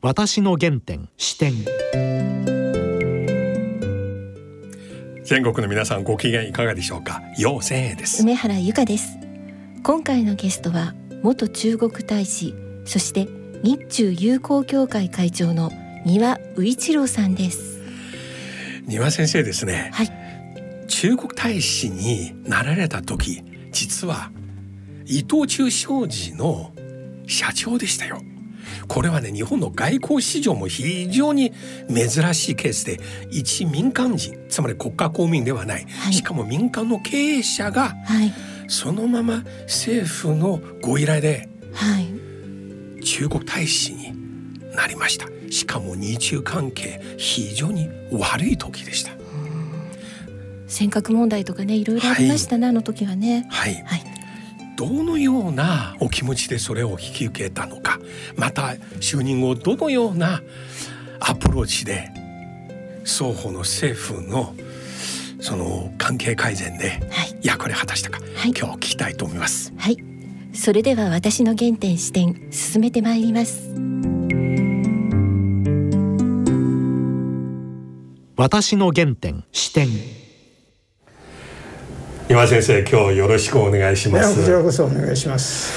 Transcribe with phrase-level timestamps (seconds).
[0.00, 1.54] 私の原点視点。
[5.24, 7.20] 全国の皆さんご機嫌いかがでしょうか？
[7.36, 8.22] 陽千恵です。
[8.22, 9.18] 梅原由香です。
[9.82, 13.26] 今回のゲストは元中国大使そして
[13.64, 15.72] 日中友好協会会長の
[16.06, 17.80] 丹羽宇一郎さんです。
[18.86, 20.08] 丹羽先生ですね、はい、
[20.86, 23.42] 中国大使になられた時
[23.72, 24.30] 実は
[25.06, 26.72] 伊藤忠商事の
[27.26, 28.22] 社長でしたよ
[28.88, 31.52] これはね日本の外交史上も非常に
[31.88, 32.98] 珍しいケースで
[33.30, 38.32] 一民間人つまり国家公務員ではない、はい、しかも民間の経営者が、はい、
[38.66, 44.12] そのまま政府のご依頼で、はい、中国大使に
[44.74, 45.26] なりました。
[45.50, 49.12] しかも日中関係非常に悪い時でした。
[50.66, 53.46] 尖閣問題とかねいろいろありましたね、あの時はね。
[53.50, 54.17] はい、はい
[54.78, 57.98] どのようなお気持ちでそれを引き受けたのか
[58.36, 60.40] また就任後どのような
[61.18, 62.12] アプローチで
[63.02, 64.54] 双方の政府の
[65.40, 67.00] その関係改善で
[67.42, 69.72] 役割を果たしたか、はい、今日聞きたいと思います。
[69.76, 69.98] はい、
[70.52, 73.74] それでは私の原点視点進めてまいります。
[78.36, 80.17] 私の原点視点。
[82.30, 84.40] 今先生今日よろしくお願いします。
[84.40, 85.72] こちらこそお願いします。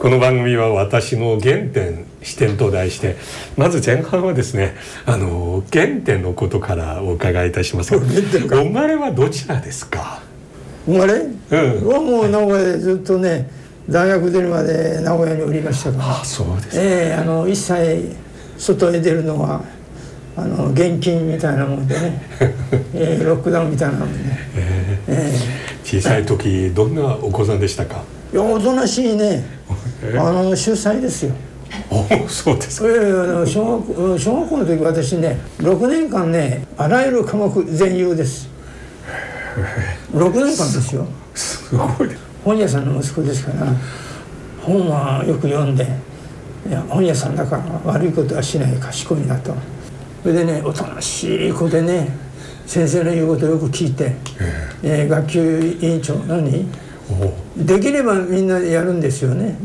[0.00, 3.14] この番組は私の原点視点と題して
[3.56, 4.74] まず前半はですね
[5.06, 10.20] あの原点のことからお伺いいたしますお生まれはどちらですか？
[10.86, 13.48] 生まれ、うん、はもう名古屋でずっとね
[13.88, 16.20] 大学出るまで名古屋におりましたから。
[16.20, 18.16] あそうですええー、あの一切
[18.58, 19.62] 外へ出るのは
[20.36, 22.22] あの現金みたいなもんでね、
[22.94, 24.18] えー、ロックダウンみたいなもんで。
[24.24, 25.00] ね、え。
[25.06, 25.32] ー、え。
[25.36, 25.61] ー、
[25.92, 28.02] 小さい時どんなお子さんでしたか？
[28.32, 29.44] いやおとなしいね、
[30.02, 30.06] え？
[30.16, 31.34] ー、あの秀才ですよ。
[31.90, 38.48] おそうですか、えー、小学小学校の時私ね6年間ねあらゆる科目全優です。
[40.14, 41.06] 6年間ですよ。
[41.34, 42.08] すごい。
[42.42, 43.70] 本屋さんの息子ですから
[44.62, 45.86] 本はよく読んで
[46.66, 49.52] いや本屋さんだから悪いことはしない賢いなと。
[50.22, 52.08] それでねおとなしい子でね
[52.72, 54.12] 先生の言うことをよく聞いて、
[54.82, 56.66] えー、学級委員長何？
[57.54, 59.58] できればみんなやるんですよね。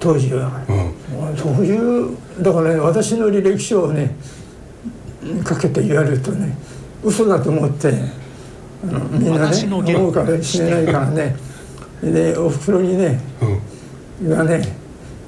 [0.00, 4.16] 当時は、うん、そういうだからね私の履歴書をね
[5.44, 6.56] かけて言われるとね
[7.02, 7.92] 嘘だと思って
[8.84, 11.36] あのみんなね思うからしれないからね。
[12.02, 13.20] でおふくろにね、
[14.22, 14.62] うん、がね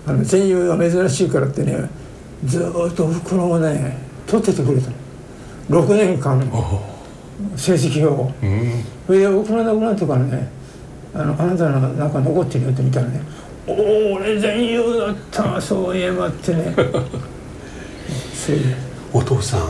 [0.07, 1.91] あの全員は珍しいからってね
[2.47, 4.91] ずっとおふくろをね取っててくれた
[5.69, 6.41] 6年間
[7.57, 10.49] 成績を、うん、それで僕の亡くなったからね
[11.15, 13.21] あのあなたの中残ってるよって見たらね
[13.67, 16.75] 「おお俺全優だったそういえば」ってね。
[19.13, 19.61] お父さん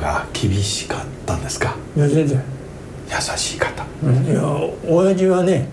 [0.00, 1.74] が厳しかったんですか？
[1.96, 2.40] いや全然。
[3.10, 4.42] 優しい方、うん、いや
[4.88, 5.68] 親父はね、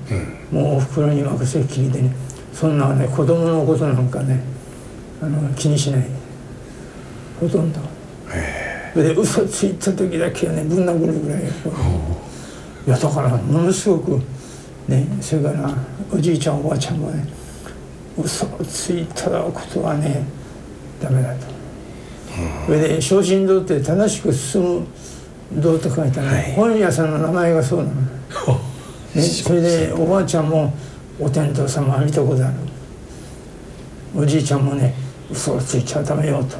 [0.51, 2.13] うん、もうおふくろに任せっきりでね
[2.51, 4.41] そんなね子供のことなんかね
[5.21, 6.05] あの気にしない。
[7.39, 7.79] ほとんど。
[8.27, 8.41] それ
[8.95, 11.45] で嘘ついた時だけはねぶん殴るぐらいい
[12.89, 14.21] やだからものすごく
[14.87, 15.73] ねそれから
[16.11, 17.25] おじいちゃんおばあちゃんもね
[18.17, 20.25] 嘘をついたことはね
[21.01, 21.59] ダメだと。
[22.65, 27.91] それで昇進堂って正しく進む堂と書いたね、はい、本屋さんの名前がそうなの、
[29.15, 30.73] ね、それでおばあちゃんも
[31.19, 32.53] お天道様は見たことある
[34.15, 34.93] おじいちゃんもね
[35.31, 36.57] 嘘をついちゃダメよと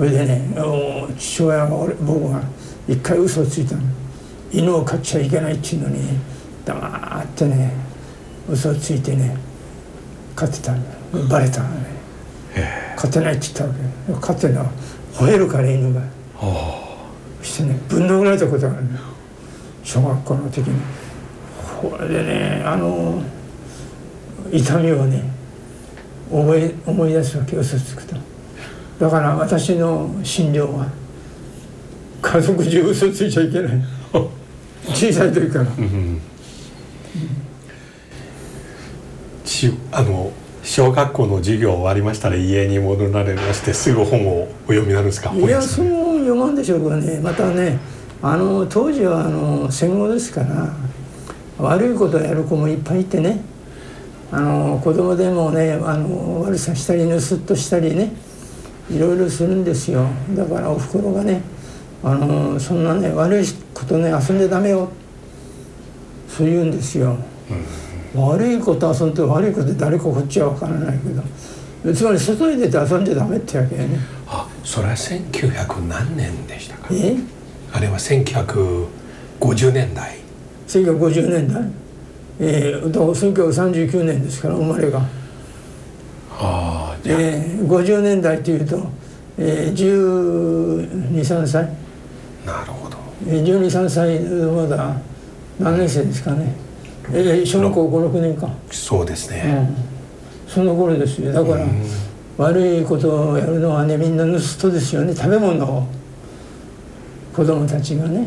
[0.00, 0.40] それでね
[1.18, 2.40] 父親が俺僕が
[2.88, 3.82] 一回嘘をついたの。
[4.50, 6.00] 犬を飼っちゃいけないっていうのに、
[6.64, 7.74] 黙ってね
[8.48, 9.36] 嘘をついてね
[10.34, 10.82] 飼ってたの。
[11.28, 12.00] バレたのね。
[12.96, 14.26] 飼ってないって言ったわけ。
[14.26, 14.70] 飼ってるのは
[15.12, 16.00] 吠えるから犬が。
[17.42, 18.98] そしてねぶん殴られたことがあるの。
[19.84, 20.80] 小学校の時に。
[21.78, 23.22] これでねあの
[24.50, 25.24] 痛みをね
[26.30, 27.58] 覚え思い出すわけ。
[27.58, 28.29] 嘘つくと。
[29.00, 30.86] だから私の診療は
[32.20, 33.72] 家族中嘘ついちゃいけない
[34.92, 36.20] 小さい時から、うん、
[39.92, 40.30] あの
[40.62, 45.32] 小学校の授業終わりましたら家に戻られましてすぐ本をお読みになるんですか？
[45.34, 45.86] いやそう
[46.18, 47.20] 読まんでしょうけどね。
[47.22, 47.78] またね
[48.22, 50.68] あの当時はあの戦後ですから
[51.58, 53.40] 悪いことをやる子もいっぱいいてね
[54.30, 58.12] あの子供でもねあの悪さしたり盗っとしたりね
[58.90, 60.06] いろいろするんですよ。
[60.34, 61.42] だからおふくろがね
[62.02, 64.88] あのそんなね悪いことね遊んでダメよ。
[66.28, 67.16] そう言うんですよ、
[68.14, 71.22] うん、悪いこと遊んで悪いこと誰かこっちは分からないけど。
[71.94, 73.98] つまり外に出て遊んじゃダメってわけやね。
[74.26, 76.88] あそれは1900何年でしたか？
[76.92, 77.16] え？
[77.72, 80.18] あれは1950年代。
[80.68, 81.70] 1950年代？
[82.38, 84.98] えー、だから1939年ですから生まれが、
[86.38, 88.88] ああ、えー、50年代というと、
[89.38, 91.64] えー、1 2 3歳。
[92.44, 92.96] なるほど。
[93.26, 94.96] 1 2 3歳まだ
[95.58, 96.54] 何年生ですかね、
[97.12, 99.76] えー、小学校56年か、そうですうね、ん、
[100.48, 101.32] その頃ですよ。
[101.32, 101.70] だから、うん。
[102.38, 105.14] 悪いことをやるのはねみんな盗人ですよね。
[105.14, 105.86] 食べ物を。
[107.34, 108.26] 子供たちがね。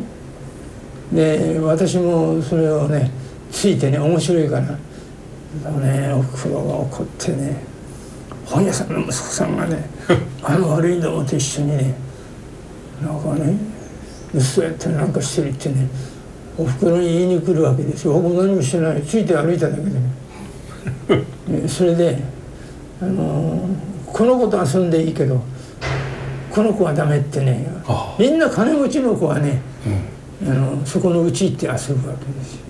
[1.11, 3.11] で私もそれをね
[3.51, 7.72] ついてね面白いからねおふくろが怒ってね
[8.45, 9.89] 本屋さんの息子さんがね
[10.43, 11.95] あの悪いどもと一緒にね
[13.01, 13.57] なんかね
[14.33, 15.87] 盗人やってなんかしてるってね
[16.57, 18.19] おふくろに言いに来るわけですよ。
[18.19, 19.01] 僕何もしてない。
[19.01, 19.89] ついて歩いただけで。
[21.49, 22.19] ねでそれで
[23.01, 23.69] あの
[24.05, 25.41] この子と遊んでいいけど
[26.51, 29.61] この子はダメってねあみんな金持ちの子はね、
[30.45, 32.63] あのそこのうち行って遊ぶわけですよ。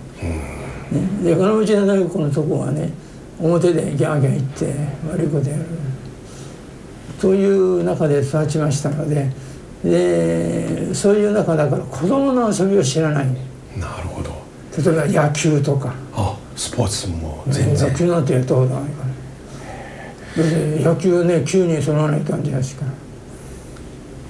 [0.92, 2.90] ね、で金持ちの子のとこはね
[3.40, 4.74] 表でギャーギャー言って
[5.12, 5.66] 悪いことやる。
[7.20, 9.32] という中で育ちましたので
[9.84, 13.28] でそういう中だから子供の遊びを知らない。
[13.78, 14.32] なるほど。
[14.78, 15.94] 例えば野球とか。
[16.14, 17.90] あスポーツも全然。
[17.90, 19.04] 野球なんてやったことないか
[20.84, 20.92] ら。
[20.92, 22.92] 野球ね9人揃わない感じですから。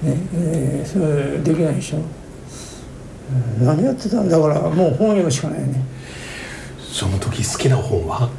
[0.10, 1.98] ねえーそれできないでしょ。
[1.98, 5.84] うん何やってたんだからもう本読むしかないね。
[6.80, 8.30] その時好きな本は？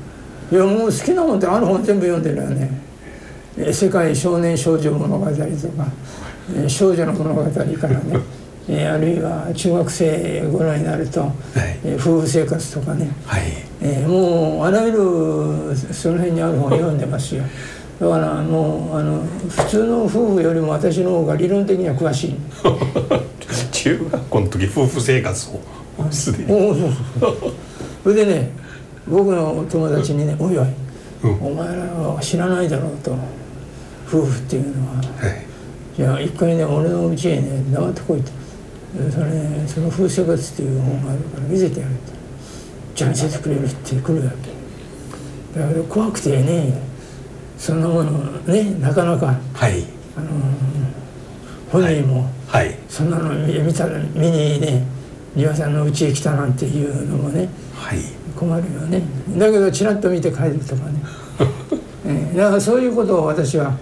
[0.55, 2.71] いやもう好きな本ってある本全部読んでるよね
[3.59, 5.37] 「えー世界少年少女物語」とか
[6.55, 8.21] 「えー少女の物語」からね。
[8.69, 11.33] えーあるいは中学生頃になると、はい。
[11.85, 13.11] えー夫婦生活とかね。
[13.27, 13.43] はい。
[13.83, 14.99] えーもうあらゆる
[15.93, 17.43] その辺にある本を読んでますよ。
[18.01, 22.37] だからもうあの普通の夫婦よりも私の方が理論的には詳しい。
[23.73, 25.61] 中学校の時夫婦生活を。
[26.13, 26.93] すでに。
[28.05, 28.64] それでね
[29.09, 30.67] 僕の友達にね「おいおい、
[31.25, 31.47] うん。
[31.47, 33.15] お前らは知らないだろう」と
[34.09, 35.05] 夫婦っていうのははい
[35.97, 38.31] 「じゃあ一回ね俺の家へね黙ってこい」と
[39.11, 39.27] 「それ
[39.67, 42.13] その夫婦生活っていう本があるから見せてやる」と
[42.95, 45.61] 「じゃあ見せてくれる」って来るわけ。
[45.61, 46.73] だけど怖くてね
[47.59, 48.11] そんなもの
[48.47, 49.85] ねなかなかはい。
[51.71, 52.77] 本人もはい。
[52.89, 54.85] そんなの見たら見にね
[55.35, 57.99] 庭さんの家へ来たなんていうのもねはい
[58.37, 59.03] 困るよね。
[59.39, 61.03] だけどちらっと見て帰るとかね、
[62.07, 63.73] えーだからそういうことを私は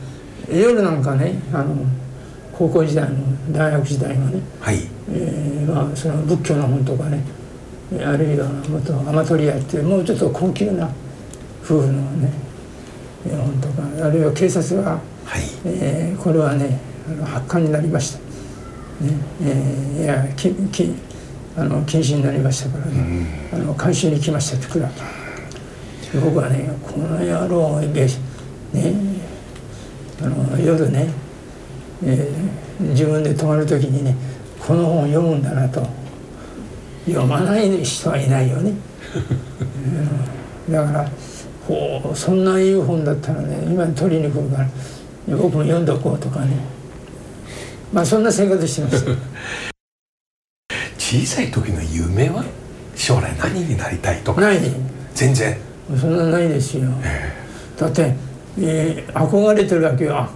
[0.53, 1.75] 夜なんかねあの
[2.53, 3.17] 高校時代の
[3.51, 4.79] 大学時代のね、はい。
[5.11, 7.23] えーまあ、その仏教の本とかね
[7.93, 10.89] えーあるいはもっとアマトリアっていうもうちょっと高級な
[11.65, 12.31] 夫婦のね
[13.27, 14.91] えー本とかあるいは警察が
[15.25, 15.43] はい。
[15.65, 16.79] えーこれはね
[17.25, 18.25] 発刊になりました、ね
[19.43, 20.95] えーいやきき
[21.57, 24.91] あの禁止になりましたからね、あの回収に来ましたって来るわ
[26.25, 28.95] 僕はねこの野郎げね
[30.23, 31.11] あの夜ね、
[32.05, 34.17] えー自分で泊まる時にね
[34.59, 35.87] この本を読むんだなと。
[37.05, 38.73] 読まない人はいないよね、
[40.69, 40.73] うん。
[40.73, 41.09] だから
[41.67, 44.69] ほうそんないい本だったらね今取りに来るから
[45.37, 46.51] 僕も読んどこうとかね。
[47.93, 49.11] まあそんな生活してました
[51.13, 52.43] 小さい時の夢は
[52.97, 54.61] 将来何になりたいとかない。
[55.15, 55.55] 全然。
[56.01, 56.89] そんなないですよ。
[57.77, 58.15] だって、
[58.59, 60.17] えー憧れてるわけよ。
[60.17, 60.31] あ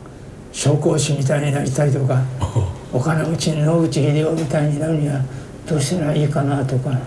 [0.53, 2.23] 紹興酒みたいになりたいとか
[2.93, 5.19] お金持ち野口英世みたいになるには
[5.67, 6.99] どうしたらいいかなとか、うん、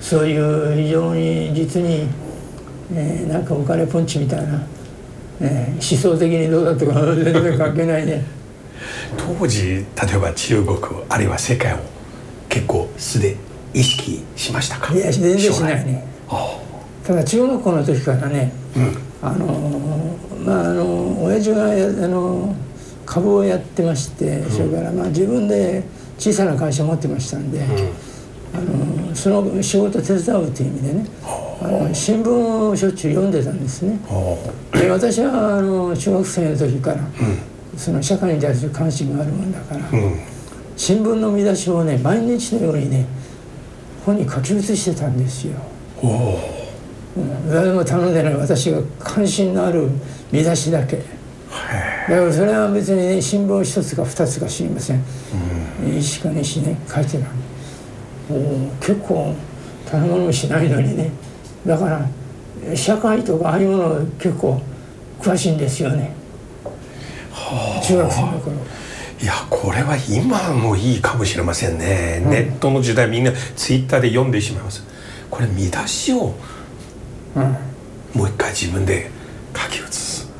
[0.00, 2.06] そういう非常に実に、
[2.94, 4.62] えーなんかお金ポンチみたいな、
[5.42, 8.24] えー思想的にどうだとか全然関係ないね
[9.16, 10.78] 当時例えば中国
[11.08, 11.78] あるいは世界を
[12.48, 13.36] 結構素で
[13.74, 14.94] 意識しましたか？
[14.94, 15.84] いや全然しない。
[15.84, 16.58] ねあ
[17.04, 18.96] ただ中学校の時からねあうん。
[19.22, 22.54] あのまああの親父がやあの
[23.04, 25.84] 株をやってましてそれからまあ自分で
[26.18, 27.60] 小さな会社を持ってましたんで、
[28.54, 31.42] あのその仕事を手伝うという意味でねあ。
[31.60, 33.98] の新聞をしょっちゅう読んでたんですね。
[34.08, 34.38] お
[34.76, 37.00] で私はあの中学生の時から、
[37.76, 40.20] その社会に対する関心があるもんだから、うん。
[40.76, 43.06] 新聞の見出しをね毎日のようにね
[44.04, 45.58] 本に書き写してたんですよ。
[46.02, 47.50] うん。
[47.50, 48.34] 誰も頼んでない。
[48.34, 49.88] 私が関心のある
[50.30, 50.96] 見出しだけ。
[50.96, 51.02] だ
[52.16, 55.02] からそれは別にね新聞一つか二つか知りません、
[55.98, 57.26] 一か二しね書いてた
[58.30, 59.34] おお結構
[59.90, 61.10] 頼むもしないのにね。
[61.66, 64.60] だから社会とかああいうものを結構
[65.20, 66.12] 詳しいんですよね
[67.82, 68.56] 中学生の頃。
[69.20, 74.84] いやこれは今もいいかもしれませんね、うん、ネットの時代みんなツイッターで読んでしまいます。
[75.30, 76.34] これ見出しを、
[77.34, 77.42] うん、
[78.14, 79.10] もう一回自分で
[79.54, 80.30] 書き写す。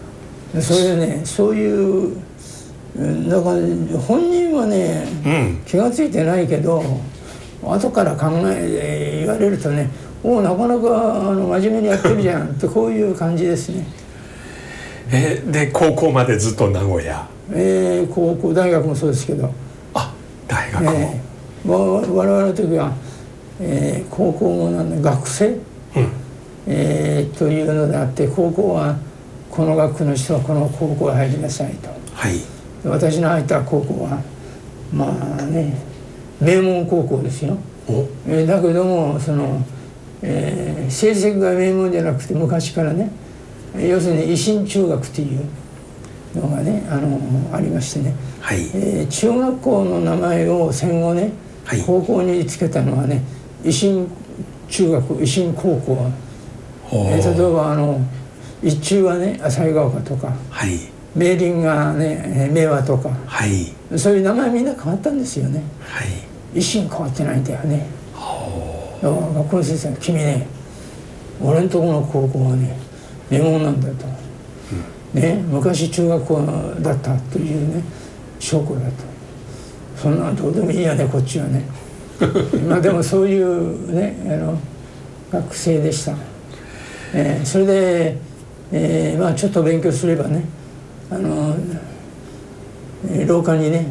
[0.61, 2.17] それでねそういう
[3.29, 6.83] だから本人はね、うん、気が付いてないけど
[7.63, 9.91] 後から考え言われるとね
[10.23, 13.87] おおなかなかあの真面目にやってるじゃんってこういう感じですね。
[15.13, 17.29] えで高校までずっと名古屋？
[17.53, 19.53] えー、高校大学もそうですけど。
[19.95, 20.13] あ
[20.49, 22.93] 大学も、えー、我々の時は、
[23.61, 25.61] えー、高校もなんだ学生、うん。
[26.69, 28.97] えー、というのであって高校は
[29.51, 32.41] この学区の人はこの高校へ入りなさいと、はい、
[32.85, 34.21] 私の入った高校は
[34.93, 35.07] ま
[35.39, 35.75] あね
[36.41, 37.57] 名門高校ですよ、
[38.27, 39.65] えー、だけどもその、
[40.23, 43.13] えー、成績が名門じゃなくて昔からね
[43.81, 45.45] 要するに維新中学という
[46.35, 47.19] のがねあの
[47.53, 48.61] ありましてね、はい。
[48.75, 51.33] えー、中学校の名前を戦後ね、
[51.65, 53.23] はい、高校につけたのはね
[53.65, 54.09] 維新
[54.69, 56.11] 中学維新高校、
[56.93, 58.01] えー、例えばあの
[58.63, 60.79] 一中はね浅井ヶ丘とか、はい、
[61.15, 67.87] 明林がね明和とか、はい、そういう名前みんな変わったんですよね、はい、維新変わってないんだよね。
[69.03, 70.47] 学校の先生が「君ね
[71.41, 72.77] 俺んとこの高校はね
[73.31, 74.07] 名門なんだ」と。
[75.15, 76.43] ね、昔中学校
[76.81, 77.83] だったというね
[78.39, 78.93] 証拠だと。
[79.97, 81.65] そんなどうでもいいやねこっちはね。
[82.69, 84.59] まあでもそういうねあの
[85.31, 86.15] 学生でした、
[87.13, 88.17] えー、それで、
[88.73, 90.45] えー、まあちょっと勉強すればね
[91.11, 91.55] あの、
[93.11, 93.87] えー、廊下にね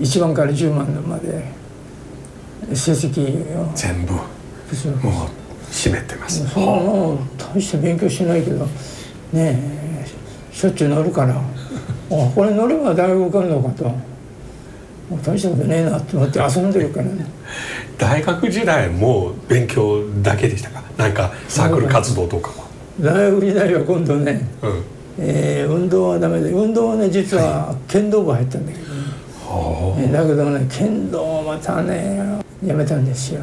[0.00, 1.44] 1番から10番まで
[2.74, 5.41] 成績を全部もう
[5.72, 6.46] 占めてます。
[6.48, 7.18] そもう
[7.56, 8.64] 大して勉強しないけど
[9.32, 10.06] ねえ
[10.52, 13.90] しょっちゅう乗るから あこれ乗れば大学受かるのかと。
[15.22, 17.26] 大したことねえなと思って遊んでるからね。
[17.98, 20.82] 大学時代も勉強だけでしたか？
[20.96, 22.54] なんかサークル活動とかは。
[23.00, 24.82] 大学時代は今度ね、うん。
[25.18, 28.84] えー、運動はダメで運動はね実は剣道部入ったんだけど
[29.96, 32.18] ね、だけどね剣道またね
[32.66, 33.42] やめたんですよ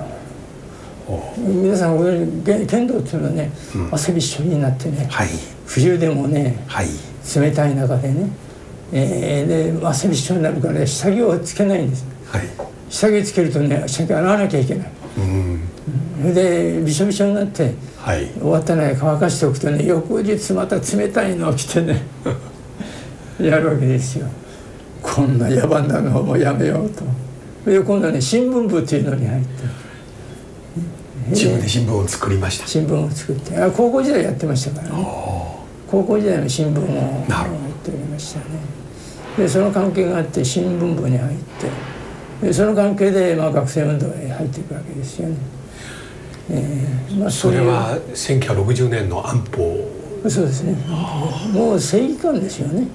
[1.37, 5.29] 皆さん剣道っていうのはね、うん、汗びっしょりになってね、はい。
[5.69, 6.87] 冬でもね、はい、
[7.35, 8.29] 冷たい中でね、
[8.91, 12.41] えー、で汗びっしょになるからね下着をつけないんです、はい、
[12.89, 22.01] 下着つけるとね下着洗わなきゃいけない、うん、でびしょびしょになって、はい、終わったね乾かしておくとね翌日また冷たいのを着てね
[23.39, 24.27] やるわけですよ。
[25.01, 27.05] こんな野蛮なのをもうやめようと。
[27.71, 29.49] で今度はね新聞部っていうのに入って。
[31.29, 32.67] 自分で新聞を作りました。
[32.67, 35.05] 新聞を作ってあ高校時代やってましたからね。
[35.89, 38.45] 高校時代の新聞をやっておりましたね。
[39.37, 41.37] でその関係があって新聞部に入っ
[42.41, 45.37] てでその関係でまあ学生運動へ入っていくわけですよね、
[46.49, 50.29] えーまあ、それは1960年の安保。
[50.29, 50.73] そうですね。
[51.53, 52.87] もう正義感ですよね。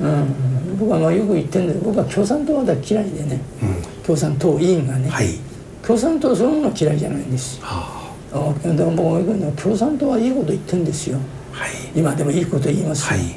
[0.00, 5.38] うん、僕はまあよく言ってるんで僕は共産党は嫌いでね、うん、共産党委員がね、はい
[5.82, 11.18] 共産党そのものは嫌いじゃないんです、はあ、でも僕は共産党はいいこと言ってるんですよ、
[11.52, 13.12] はい、今でもいいこと言います。
[13.12, 13.34] よ、はい、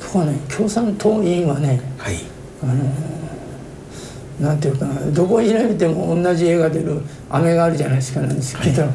[0.00, 2.16] ところがね共産党委員はね、はい、
[2.62, 8.92] あのなんていうかどこに見ても同じ絵が出る飴があるじゃないですかなんです聞いたら、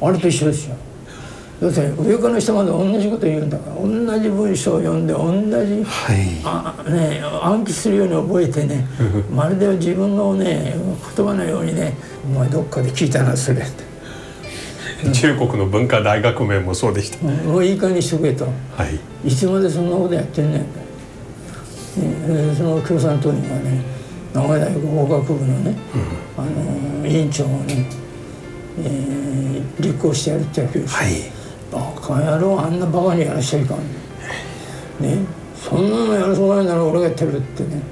[0.00, 0.76] あれと一緒ですよ
[1.60, 5.30] だって上から下まで同じこと言うんだから同じ文章を読んで同
[5.66, 8.86] じ、はい、あね、暗記するように覚えてね
[9.30, 10.74] まるで自分のね
[11.16, 13.90] 言葉のようにね「お前どっかで聞いたなそれ」って。
[15.14, 18.50] 中国の文化大学名もそうでした、もういい加減にしとけと、は
[19.24, 23.82] い、いつまでそんなことやってんねんと、ね、その共産党員はね
[24.34, 25.74] 名古屋大学法学部のね、
[26.36, 26.46] うん、あ
[27.00, 27.86] の委員長をね、
[28.82, 31.39] えー、立候補してやるってわけですはい
[31.70, 33.78] バカ野郎あんなバカにやらしちゃいかん
[35.00, 35.18] ね。
[35.54, 37.82] そんなのやらそうないなら俺がやってるってね。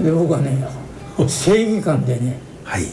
[0.00, 0.66] で僕はね
[1.28, 2.84] 正義感でね、はい、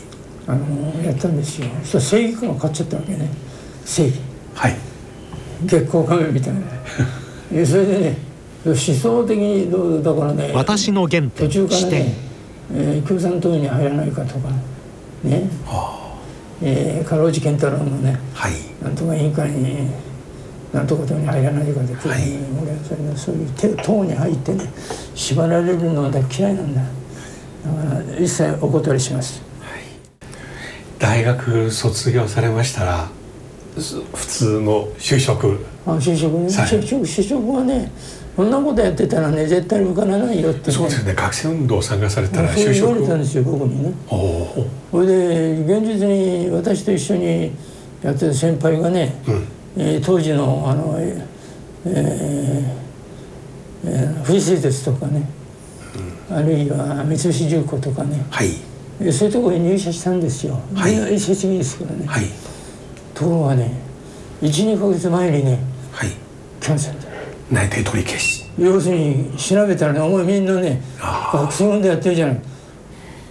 [0.47, 1.67] あのやったんですよ。
[1.83, 3.29] そ正義感が勝っちゃったわけね。
[3.85, 4.19] 正義。
[4.53, 4.75] はい。
[5.65, 6.61] 月光仮面みたいな。
[7.65, 8.17] それでね
[8.65, 12.13] 思想的にどうだからね私の原点途中からね、
[12.73, 14.49] えー、共産党に入らないかとか
[15.23, 16.06] ね、はあ
[16.61, 19.89] えー、かろうじ健太郎のね、はい、なんとか委員会に
[20.73, 22.21] なんとか党に入らないかで、はい、
[22.61, 24.65] 俺はそれそういう党に入ってね
[25.15, 26.81] 縛られるのは嫌いなんだ。
[26.81, 26.87] だ
[27.71, 29.81] から一切お断りします、はい、
[30.99, 33.09] 大学卒業されましたら
[33.75, 35.59] 普通の就職。
[35.85, 36.47] あ就職ね。
[36.47, 37.91] 就職就職はね
[38.35, 41.13] そんなことやってたらね絶対受からないよって、ね、そうですね。
[41.13, 42.73] 学生運動参加されたら就職。
[42.73, 43.93] 言われたんですよ僕にね
[44.91, 47.51] それで現実に私と一緒に
[48.01, 51.89] やってた先輩がね、うん、えー、当時のあのえー、
[53.85, 55.27] えー、富士製鉄とかね、
[56.29, 58.49] うん、あるいは三菱重工とかね、はい、
[59.11, 62.25] そういうところに入社したんですよ、はい、設備ですからね、はい、
[63.13, 63.71] ところがね
[64.41, 65.59] 12か月前にね、
[65.91, 66.09] はい、
[66.61, 66.97] キャンセル
[67.51, 68.45] 内定取り消し。
[68.57, 70.81] 要するに調べたらねお前みんなね
[71.31, 72.41] 学生運動やってるじゃない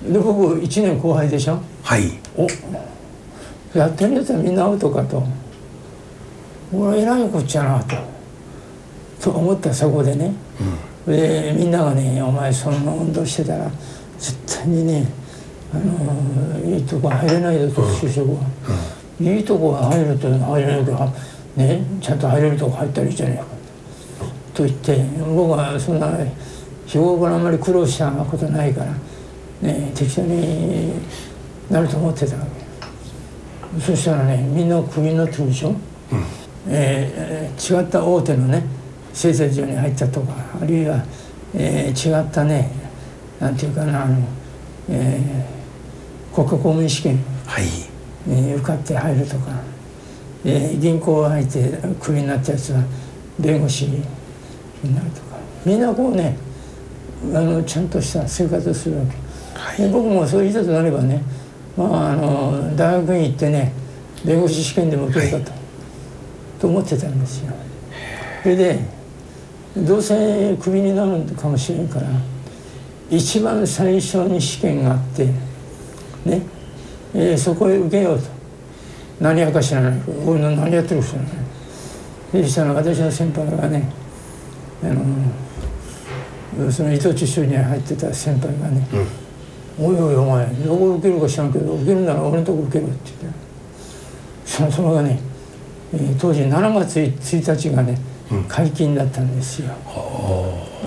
[0.02, 1.58] で僕1年後輩でしょ？
[1.82, 2.12] はい。
[2.36, 2.46] お
[3.76, 5.22] やってるやつはみんなアウトかと。
[6.72, 7.96] 俺偉いこっちゃなと。
[9.20, 10.32] と思ったそこでね、
[11.06, 13.70] うん、でみんながね「お前そんな運動してたら
[14.18, 15.06] 絶対にね
[15.72, 18.40] あのいいとこ入れないよと就職は、
[19.20, 20.92] うん、いいとこが入ると入れないと
[21.56, 23.44] ねちゃんと入れるとこ入ったらいいじゃないか。
[24.54, 26.16] と言って僕はそんな
[26.86, 28.92] 日頃からあんまり苦労したことないから、
[29.62, 30.92] ね、適当に
[31.70, 32.46] なると思ってたわ
[33.74, 35.76] けそしたらねみんなクビになってるでしょ、うん、
[36.68, 38.64] えー、違った大手のね
[39.12, 41.02] 製鉄所に入ったとかあるいは、
[41.54, 42.70] えー、違ったね
[43.40, 44.18] なんていうかなあの、
[44.88, 47.64] えー、国家公務員試験、はい。
[48.28, 49.52] えー、受かって入るとか、
[50.44, 52.82] えー、銀行入ってクビになったやつは
[53.38, 54.02] 弁護士に
[54.94, 55.36] なるとか。
[55.64, 56.36] みんなこうね
[57.34, 59.16] あのちゃんとした生活をするわけ、
[59.58, 61.22] はい、僕もそういう人となればね、
[61.76, 63.72] まあ、あの大学に行ってね
[64.24, 67.52] 弁護士試験でも受けるかと、はい、と思ってたんですよ。
[68.42, 68.78] それで
[69.76, 72.06] どうせクビになるかもしれんから
[73.10, 75.26] 一番最初に試験があって
[76.24, 76.42] ね、
[77.14, 78.36] えー、そこへ受けようと。
[79.20, 80.00] 何やか知らない。
[80.26, 81.46] 俺の何やってるか知らない。
[82.32, 83.88] そしたら私の先輩がね
[84.82, 84.86] あ
[86.62, 89.06] のその伊藤忠商に入ってた先輩がね「うん、
[89.78, 93.38] おいおいお前どこ受けるか知らんけど受けるなら俺のとこ受けろ」って言って。
[94.46, 95.18] そのそれがね、
[95.92, 97.98] えー、当時7月1日がね、
[98.30, 99.72] うん、解禁だったんですよ。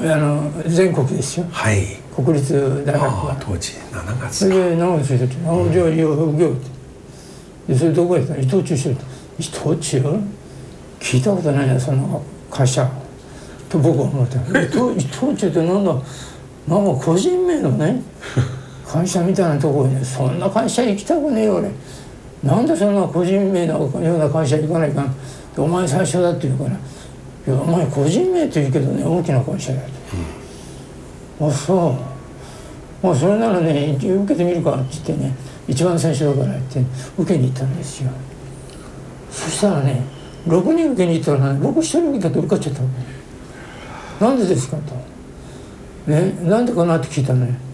[0.02, 3.38] あの全国ですよ、はい、国立大学は。
[3.39, 7.73] 当時7月それで7月1日「あ、うん、じゃあいいよ受けよう」って。
[7.73, 8.34] でそれどこやった？
[8.34, 8.93] ら伊藤忠商伊
[9.43, 10.19] 藤忠？
[10.99, 12.89] 聞いたことないなその会社。
[13.69, 14.39] と僕は思った。
[14.39, 15.93] 伊藤伊藤忠ってなんだ？
[15.93, 18.02] なんか個人名のね
[18.89, 21.69] 会社みたいなところに、ね、そんな会社行きたくねえよ俺。
[22.43, 25.15] なんでそんな個人名のような会社行かないかん
[25.58, 26.75] お前最初だって言うから「い
[27.49, 33.06] やお前個人名って言うけどね大きな会社だ」と、うん、あそう。
[33.06, 35.36] まあそれならね受けてみるかって言ってね
[35.67, 36.82] 一番最初だからって
[37.17, 38.12] 受けに行ったんですよ。
[39.30, 40.02] そしたらね
[40.47, 42.75] 6人受けに行ったらね僕一人受けたと受かっちゃっ
[44.19, 45.10] たなんでですかと。
[46.12, 47.68] ね、なんでかなって聞いたらね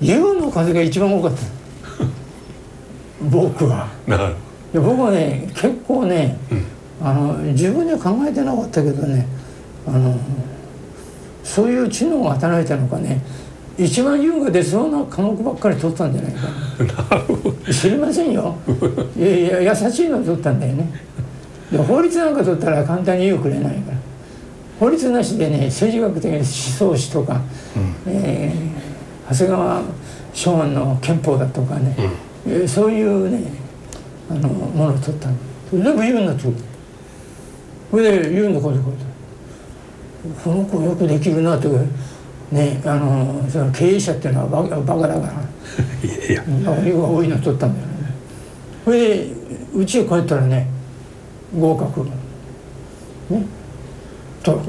[0.00, 1.38] 湯の風が一番多かった。
[3.30, 3.88] 僕は。
[4.08, 9.26] いや僕はね結構ね、うん、あの自分では考えてなかったけどね
[9.86, 10.14] あの
[11.44, 13.22] そういう知能が働いたのかね
[13.78, 16.48] 一番優が出そうな科目ばっかり取ったんじゃないか。
[17.66, 18.56] な知りませんよ。
[19.16, 20.90] いやいや優しいの取ったんだよね。
[21.70, 23.96] で法律なんか取ったら簡単に優くれないから。
[24.80, 27.40] 法律なしでね政治学的思想史とか、
[28.06, 28.85] うん、えー、
[29.28, 29.82] 長谷川
[30.32, 31.96] 昭安の憲法だとかね、
[32.46, 33.50] うん、そういうね
[34.30, 35.36] あのものを取ったの
[35.70, 36.52] それでも言うんだと
[37.90, 38.96] それで言うんだこれこれ
[40.44, 41.68] この子よくできるなと
[42.52, 45.32] ねあのその経営者っていうのはバカバカだから
[46.08, 48.14] いやいや多いの取ったんだよね
[48.84, 49.32] それで
[49.74, 50.68] うちへ帰ったらね
[51.58, 52.12] 合格ね
[54.42, 54.60] と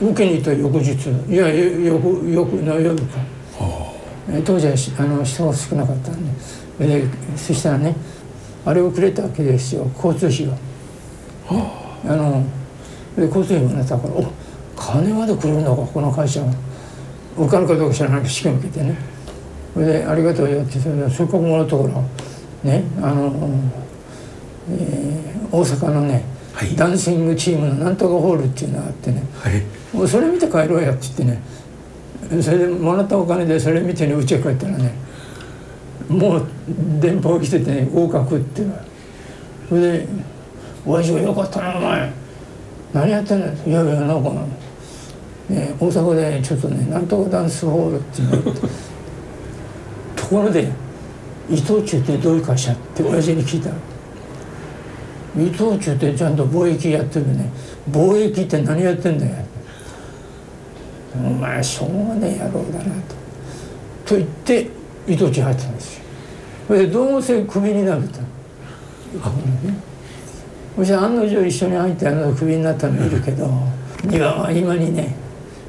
[0.00, 3.18] 受けに行った翌日いやよくよくな夜か
[4.44, 6.32] 当時はあの人が少なかったんで。
[6.78, 7.04] で
[7.36, 7.94] そしたらね
[8.64, 10.50] あれをくれたわけですよ交通費を。
[10.50, 11.70] ね、
[12.04, 12.44] あの
[13.16, 14.32] で交通費もらったからお
[14.76, 16.52] 金までくれるのかこの会社は
[17.36, 18.96] 受かるかどうか知らないけど試験受けてね。
[19.74, 23.32] それで「ありがとうよ」ってそれでせっかくもらったからねあの、
[24.70, 29.62] えー、大阪のねはい、ダンシングチームのなんとかホールっていうのがあってね、はい、
[29.96, 31.42] もうそれ見て帰ろうやって言ってね
[32.40, 34.94] それでもらったお金でそれ見てねうちへ帰ったらね
[36.08, 36.46] もう
[37.00, 38.62] 電報来ててね合格って
[39.68, 40.08] それで
[40.86, 42.12] 「親父がよかったなお前。
[42.92, 44.30] 何やってんだ」いやいやなんか、
[45.48, 48.60] ね、大阪でちょっとねなんとかダンスホールっていうのがあって。
[50.22, 50.68] ところで
[51.50, 53.70] 伊藤忠ってどういう会社って親父に聞いた。
[55.38, 57.50] 伊藤忠ってちゃんと貿易やってるね。
[57.90, 59.32] 貿易って何やってんだよ。
[61.14, 63.14] お前しょうがねえ野郎だなと。
[64.06, 64.68] と言って
[65.06, 66.04] 伊藤忠入ったんですよ。
[66.68, 68.20] それでどうせクビになると。
[70.76, 73.46] そして案の定一緒に入ってあのクビになったのいるけど
[74.04, 75.14] 庭は今にね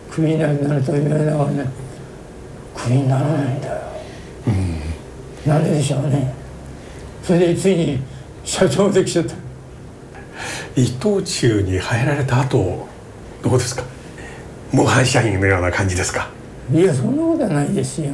[0.09, 1.69] クビになると言われながらね
[2.73, 3.81] クビにならないんだよ、
[4.47, 6.33] うん、なんででしょうね。
[7.21, 7.99] それでついに
[8.45, 9.35] 社長できちゃった。
[10.75, 12.87] 伊藤忠に入られた後
[13.43, 13.83] どうですか？
[14.73, 16.27] 模範社員のような感じですか？
[16.73, 18.11] いやそんなことはないですよ。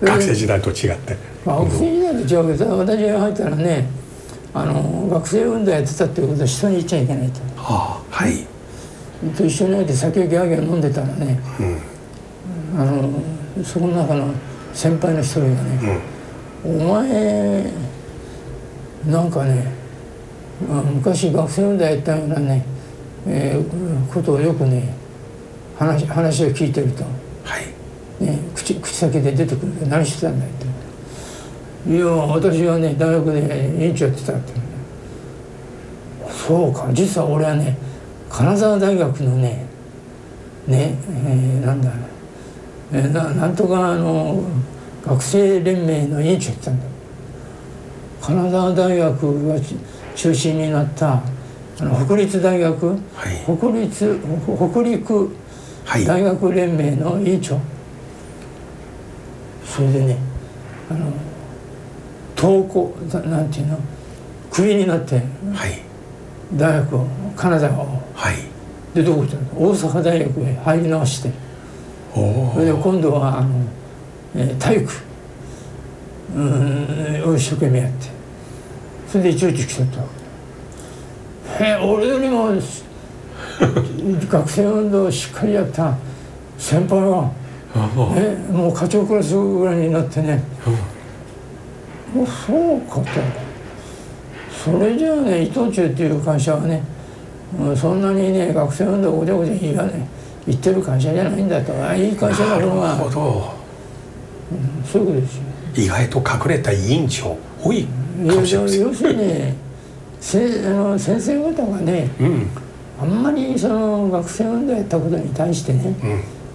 [0.00, 1.16] 学生時代と違って。
[1.44, 3.86] 学生時代と違うけど私が入ったらね
[4.54, 8.46] あの学生運動やってたってことは人に言っちゃいけないと、はあ、はい。
[9.36, 11.38] と一緒に入って酒をギャーギャー飲んでたらね、
[12.72, 13.10] うん、あの
[13.62, 14.32] そこの中の
[14.72, 16.00] 先輩の一人がね、
[16.64, 17.70] うん、お前
[19.06, 19.72] なんかね
[20.94, 22.64] 昔学生運動やったようなね、
[23.26, 24.94] えー、ことをよくね
[25.80, 27.04] 話話を聞いてると、
[27.42, 28.22] はい。
[28.22, 29.88] ね、口口先で出てくる。
[29.88, 30.54] 何してたんだよっ
[31.86, 34.52] て「いや私はね大学で院長やってた」って。
[36.46, 36.90] そうか。
[36.92, 37.78] 実は俺はね
[38.28, 39.64] 金沢大学のね
[40.66, 41.90] ね、えー、なんだ、
[42.92, 44.42] えー、ななんとかあの
[45.06, 46.84] 学生連盟の委員長やってたんだ。
[48.20, 49.54] 金沢大学が
[50.14, 51.22] 中心になった
[51.80, 52.98] あの北立大学、はい、
[53.58, 54.20] 北立
[54.70, 55.30] 北陸
[56.06, 57.64] 大学連盟の委員長、はい、
[59.64, 60.16] それでね
[60.90, 61.12] あの
[62.36, 62.94] 登校
[63.28, 63.78] なんていうの？
[64.50, 65.20] クビになって、は
[65.66, 65.82] い、
[66.54, 68.36] 大学を金沢を、はい、
[68.94, 69.42] でどこ行ったの？
[69.68, 71.30] 大阪大学へ入り直して。
[72.12, 73.64] それで今度はあの、
[74.34, 74.92] えー、体育。
[76.32, 78.06] うんを一生懸命やって。
[79.08, 80.00] それで一応来ちゃった
[81.64, 82.52] へえ俺よりも
[84.28, 85.96] 学生運動をしっかりやった
[86.58, 87.30] 先輩が、
[88.16, 90.42] えもう課長クラスぐらいになってね、
[92.14, 93.04] もうそうかと。
[94.64, 96.82] それじゃあね伊藤忠っていう会社はね
[97.74, 100.06] そんなにね学生運動ごちゃごちゃ言わね
[100.46, 101.72] 言ってる会社じゃないんだと。
[101.82, 103.10] ああいい会社だろうが、うん、
[104.84, 105.42] そういうことですよ。
[105.76, 109.54] 意外と隠れた委員長多いかもしれません要するに
[110.20, 112.48] せあの先生方がね、うん、
[113.00, 115.94] あんまりその学生運動やったことに対してね、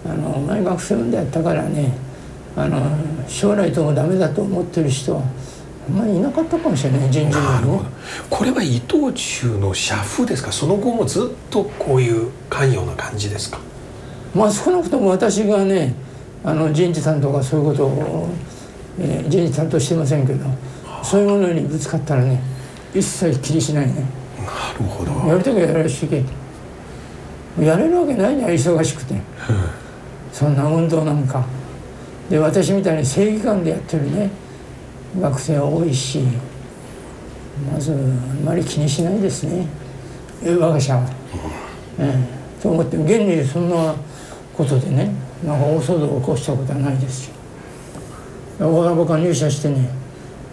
[0.06, 1.92] うん、あのお前学生運動やったからね
[2.56, 2.80] あの
[3.28, 5.24] 将来ともダメだと思ってる人は
[5.90, 7.80] あんまりいなかったかもしれない人事にね
[8.30, 10.52] これは伊藤忠の社風ですか？
[10.52, 13.60] その後もずっとこういう関与な感じですか？
[14.36, 15.96] まあ少なくとも私がね
[16.44, 18.30] あの人事担当がそういうことを、
[19.00, 20.46] えー、人事担当してませんけど
[21.04, 22.40] そういうものにぶつかったらね
[22.94, 23.94] 一切気にしないね。
[23.94, 24.02] な
[24.80, 25.12] るほど。
[25.28, 26.24] やる時はやらして
[27.58, 29.16] けやれるわけないじゃん忙しくて。
[30.32, 31.46] そんな運動なんか。
[32.30, 34.30] で私みたいに正義感でやってるね。
[35.20, 36.24] 学生は多いし。
[37.72, 37.98] まずあん
[38.44, 39.66] まり気にしないですね。
[40.44, 41.06] 我が社は。
[42.00, 42.62] ええ。
[42.62, 43.96] と思って現にそんな
[44.54, 45.12] ことでね
[45.46, 47.36] なんか大騒動を起こしたことはないですよ。
[48.60, 49.90] 僕は入社してね、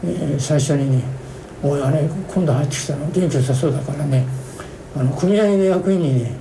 [0.04, 1.02] えー、最初にね
[1.62, 3.06] 「おいあれ今度入ってきたの？
[3.10, 4.26] 元気良さそうだからね。
[4.96, 6.36] あの組合の役員にね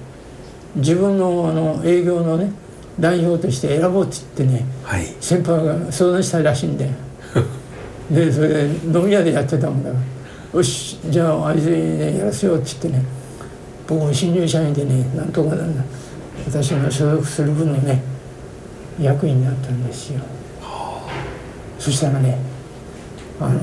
[0.75, 2.51] 自分のあの営業のね
[2.99, 6.89] 代表として選ぼうって言ってね、はい、先輩が相談したらしいん で
[8.09, 10.59] でそれで飲み屋でやってたもんだから。
[10.59, 13.05] よしじゃああいつにねやらせようって言ってね
[13.87, 15.83] 僕も新入社員でねなんとかなんだ。
[16.45, 18.01] 私の所属する分のね
[18.99, 20.19] 役員になったんですよ。
[21.79, 22.37] そしたらね
[23.39, 23.61] あのー、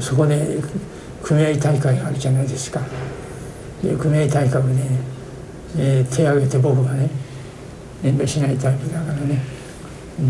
[0.00, 0.58] そこで
[1.22, 2.80] 組合大会があるじゃないですか。
[3.82, 5.00] で組合大会で、ね、
[5.78, 7.10] えー、手を挙げて僕がね
[8.04, 9.42] 遠慮しないタイプだからね。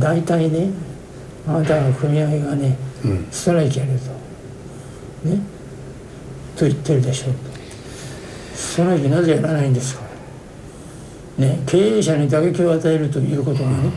[0.00, 0.70] 大体ね
[1.46, 5.28] あなたの組合がね、うん、ストライキやると。
[5.28, 5.40] ね？
[6.56, 7.34] と言ってるでしょう。
[8.54, 10.04] ストライキなぜやらないんですか。
[11.38, 11.62] ね？
[11.66, 13.90] 経営者に打撃を与えるということがね、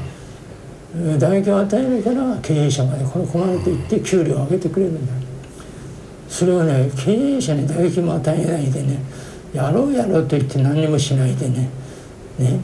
[0.96, 5.29] うん、打撃を与えるから経営者がねこれ困ると言って給料を上げてくれるんだ
[6.30, 9.00] それをね経営者に打撃も与えないでね
[9.54, 11.70] やろうやろうと言って何にもしないでね
[12.38, 12.62] ね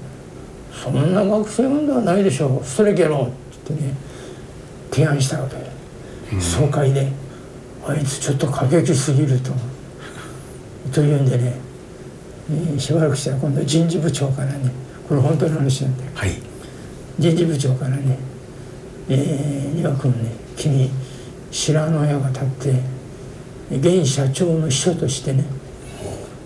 [0.72, 2.66] そんな学生運動はないでしょう。
[2.66, 3.34] ストライキやろうって
[3.70, 3.94] 言ってね
[4.92, 5.56] 提案したわけ、
[6.36, 7.12] うん、総会で
[7.88, 9.52] あいつちょっと過激すぎると。
[10.94, 11.56] というんでね、
[12.50, 14.72] えー、しばらくしたら今度人事部長からね
[15.10, 16.32] これ本当の話なんだよ、はい、
[17.18, 18.18] 人事部長からね
[19.10, 20.90] 「えー、岩君ね君
[21.52, 22.95] 白の親が立って
[23.72, 25.44] 現社長の秘書としてね、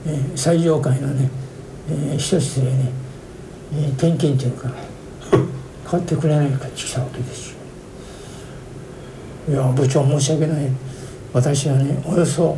[0.08, 1.30] えー、最上階のね、
[1.90, 2.92] えー、秘書室へね、
[3.74, 4.72] えー、転勤というか
[5.86, 7.60] 買ってくれないかって来たわけですよ。
[9.50, 10.70] いや部長申し訳ない。
[11.34, 12.58] 私はねおよそ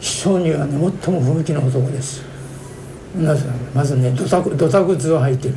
[0.00, 2.22] 秘書にはね最も不向きな男です。
[3.16, 5.54] なぜまずねドタドタ靴を履いてる、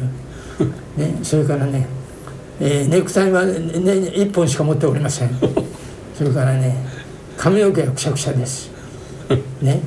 [0.97, 1.85] ね、それからね、
[2.59, 5.29] えー、ネクタイは、ね、1本しか持っておりません。
[6.15, 6.90] それからね
[7.41, 8.69] 髪の毛はくしゃくしゃです。
[9.63, 9.81] ね。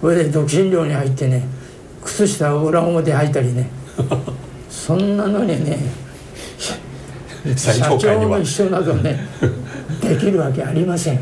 [0.00, 1.46] それで独身寮に入ってね
[2.02, 3.68] 靴下を裏表履いたりね。
[4.70, 5.78] そんなのにね
[7.54, 9.20] 社長の秘書などね
[10.00, 11.20] できるわけありません。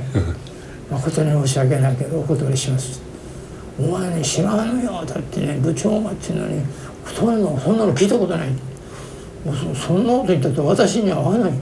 [0.89, 3.03] 誠に申し訳ないけどお断りします。
[3.81, 6.62] お前ね知らんのよだってね部長がっていうのに
[7.05, 8.49] そんなのそんなの聞いたことない。
[9.45, 11.53] そそんなこと言ったと私には合わない。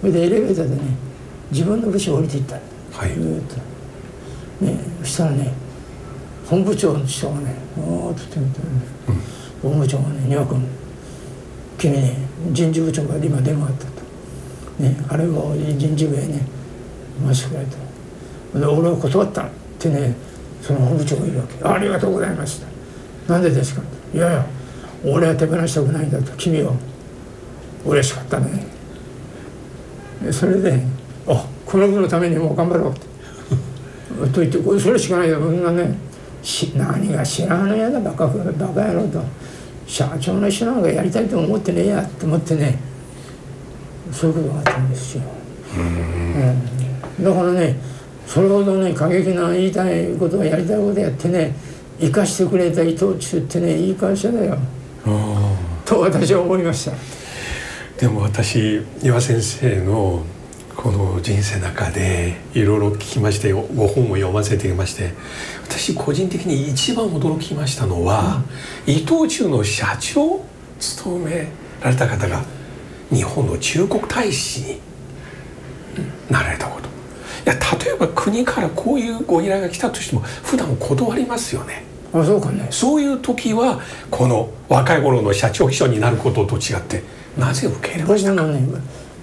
[0.00, 1.07] それでエレベーターでね
[1.50, 2.56] 自分の部署降りていった。
[2.56, 3.16] はい。
[4.64, 5.52] ねそしたらね
[6.46, 8.64] 本部長の人がねおーっとってみて、ね、
[9.62, 10.66] うん、本部長がね「丹羽君
[11.78, 12.16] 君ね
[12.52, 13.98] 人事部長から今電話あった」と。
[14.78, 16.40] ね、あれを人事部へね
[17.24, 17.64] 回してくれ
[18.52, 19.46] とで俺は断ったっ
[19.78, 20.14] てね
[20.62, 22.66] その本部長がいるわけ「ありがとうございました」
[23.32, 23.82] 「なんでですか?」
[24.14, 24.46] いやいや
[25.04, 26.72] 俺は手放したくないんだ」と「君は
[27.84, 28.66] 嬉しかったね」
[30.30, 30.80] それで
[31.28, 33.00] 「あこの分のためにもう頑張ろう」って。
[34.32, 35.96] と言ってこれそれしかないよみんなね。
[36.42, 38.32] し何が知らんのやだバカバ
[38.68, 39.20] カ野郎と。
[39.86, 42.78] 社長の人なんかやりたいと思ってねえやって思ってね。
[44.12, 45.22] そういうことがあったんですよ。
[47.18, 47.76] うん、だからね
[48.26, 51.54] それほどね過激な言いたいことやりたいことやってね
[52.00, 54.58] 生かしてくれた伊藤忠ってねいい会社だよ。
[55.84, 56.96] と私は思いました。
[57.98, 60.22] でも私岩先生の
[60.78, 65.12] この人生の中でいろいろ聞きましてご本を読ませていまして
[65.64, 68.44] 私個人的に一番驚きましたのは、
[68.86, 70.44] うん、伊藤忠の社長を
[70.78, 71.48] 務め
[71.82, 72.44] られた方が
[73.10, 74.80] 日本の中国大使に
[76.30, 76.86] なられたこと。
[76.86, 76.90] い
[77.46, 81.82] や例えば国からこういうご依頼が来たとしても普段断りますよね。
[82.12, 82.68] あそうかね。
[82.70, 83.80] そういう時は
[84.12, 87.02] この若い頃の社長秘書になることと違って
[87.36, 88.46] なぜ受け入れましたか？
[88.46, 88.60] ね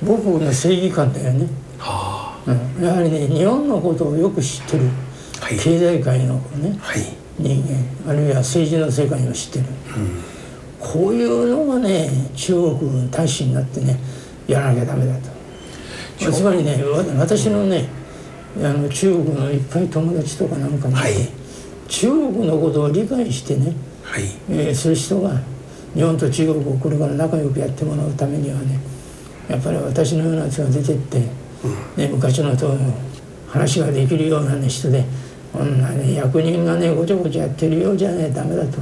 [0.05, 1.47] 僕の正義感だよね、
[1.79, 2.51] はあ。
[2.51, 4.85] うん、やはりね日本のことをよく知ってる、
[5.41, 7.01] はい、経済界のね、はい、
[7.39, 8.11] 人間。
[8.11, 9.65] あるいは政治の世界を知ってる、
[9.97, 10.23] うん。
[10.79, 13.99] こういうのがね中国大使になってね
[14.47, 16.31] やらなきゃダメだと。
[16.31, 16.81] つまりね
[17.17, 17.89] 私のね
[18.57, 21.13] あの中国のいっぱい友達とかなんかも、はい、
[21.89, 24.23] 中国のことを理解してね、はい。
[24.49, 25.41] えー、する人が
[25.93, 28.79] 日本と中国をこれから仲良くやってもらうためにはね
[29.49, 32.75] やっぱり私のようなやつが出てって、うん、ね、昔のと
[33.47, 35.03] 話ができるような、ね、人で
[35.53, 38.79] こんなね役人がねごちゃごちゃやってるようじゃねダメだと。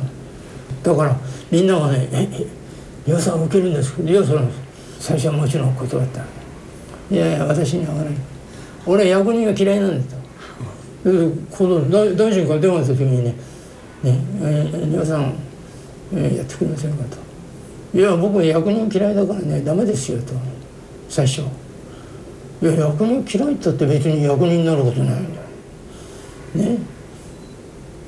[0.84, 1.16] だから
[1.52, 2.28] みんながね「え
[3.06, 3.96] 予算を受けるんです。
[3.96, 4.40] けどいやそれ
[5.00, 6.22] 最初はもちろん断った。
[7.12, 8.14] いやいや私には合わない。
[8.86, 10.24] 俺は役人が嫌いなんだと。
[11.52, 13.36] この大大臣から電話した時にね
[14.02, 15.34] 「ねえ皆さん、
[16.16, 17.18] えやってくれませんか」と
[17.94, 20.34] 「いや僕役人嫌いだからねダメですよ」と。
[21.10, 21.42] 最初
[22.62, 25.22] 「いや役人嫌いったって別に役人になることないんだよ」
[26.74, 26.78] ね。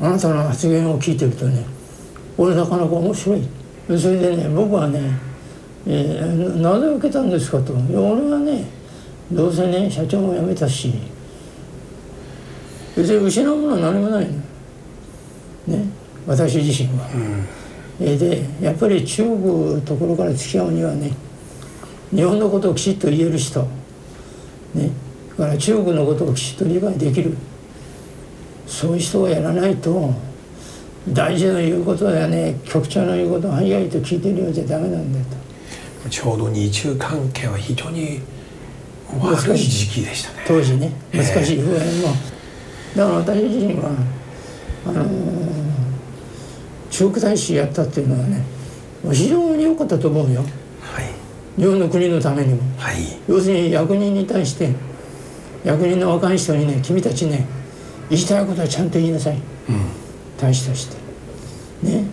[0.01, 1.63] あなたの発言を聞いてるとね
[2.37, 3.43] 俺なかなか面白い。
[3.87, 4.99] それでね僕はね、
[5.87, 7.73] えー、なぜ受けたんですかと。
[7.73, 8.65] 俺はね
[9.31, 10.93] どうせね社長も辞めたし
[12.97, 14.31] 別に失うものは何もないの。
[15.67, 15.85] ね。
[16.25, 17.45] 私自身は、うん、
[17.99, 21.11] でやっぱり中国ところから付き合うにはね
[22.13, 23.61] 日本のことをきちっと言える人
[24.73, 24.89] ね
[25.37, 27.35] だから中国のことをきちっと理解できる
[28.67, 30.13] そういう人をやらないと
[31.09, 36.09] 大臣の言うことやね局長の言うことをはやりと聞いてるようじゃダメなんだと。
[36.09, 38.21] ちょうど日中関係は非常に
[39.19, 40.43] 悪い時期でしたね。
[40.47, 42.07] 当時ね難しい不安も、
[42.95, 43.89] だから私自身は
[44.87, 45.64] あのー、
[46.95, 48.41] 中国大使やったっていうのはね
[49.11, 50.41] 非常に良かったと思うよ、
[50.81, 54.73] はい、日本の国のためにも、はい、要するに役人に対して
[55.65, 57.45] 役人の若い人にね君たちね
[58.09, 59.41] 言いたいことはちゃんと言いなさい、うん。
[60.37, 60.95] 大使として。
[61.83, 62.05] ね。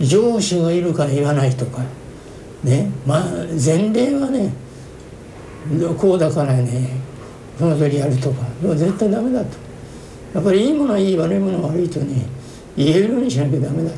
[0.00, 1.82] 上司がいるから言わないとか。
[2.62, 2.90] ね。
[3.06, 3.22] まあ
[3.52, 4.52] 前例はね
[5.98, 7.00] こうだからね
[7.58, 8.44] その通りやるとか。
[8.76, 9.56] 絶対ダメだと。
[10.34, 12.26] やっぱりいいものはいい悪いものは悪いとね
[12.76, 13.96] 言えるようにしなきゃダメだと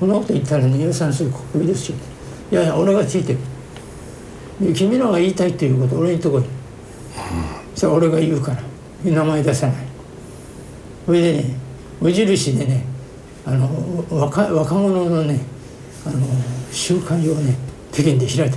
[0.00, 1.96] こんなこと言ったらね予算する国ですよ。
[2.50, 3.38] いやいや俺がついてる。
[4.74, 6.50] 君のが言いたいっていうこと俺にとこに、うん、
[7.74, 8.62] それ俺が言うから。
[9.04, 9.76] 名前出さない。
[11.06, 11.56] それでね
[12.00, 12.84] 無印でね
[13.46, 13.68] あの
[14.10, 15.40] 若若者のね
[16.06, 16.26] あの
[16.72, 17.54] 集会をね
[17.92, 18.56] 北京で開いた。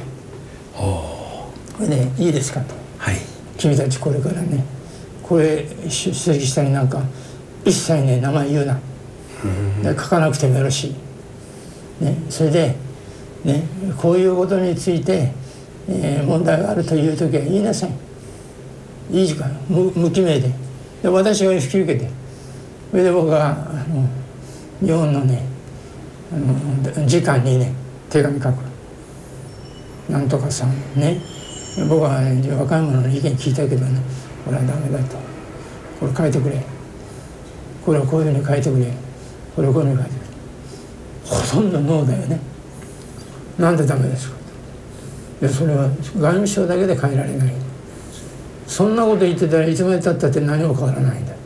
[0.75, 2.73] これねいいですかと。
[2.97, 3.17] はい。
[3.57, 4.63] 君たちこれからね
[5.21, 7.01] これ出席したりなんか
[7.65, 8.73] 一切ね名前言うな。
[8.75, 8.81] で
[9.83, 10.95] 書かなくてもよろし
[12.01, 12.75] い、ね、それで、
[13.43, 13.63] ね、
[13.97, 15.31] こういうことについて、
[15.89, 17.91] えー問題があるという時は言いなさい。
[19.11, 19.49] いい時間。
[19.69, 20.51] 無無記名で。
[21.01, 22.09] で私が引き受けて。
[22.91, 23.53] それで僕があ
[23.87, 24.07] の
[24.81, 25.43] 日本のね
[26.33, 27.73] あの時間にね
[28.09, 28.55] 手紙書く。
[30.11, 30.71] なんとかさん。
[30.95, 31.21] ね。
[31.87, 34.01] 僕は、ね、若い者の意見聞いたけどね
[34.43, 35.15] これはダメだと。
[35.99, 36.61] これ変えてくれ。
[37.85, 39.06] これをこういうふうに変えてくれ。
[39.57, 40.25] これをこういうふうに変えて
[41.25, 42.39] ほとんどノーだよね。
[43.57, 44.37] なんでダメですか
[45.41, 47.53] でそれは外務省だけで変えられない。
[48.67, 51.39] そんなこと言ってたらいつまでたったって何も変わらないんだと。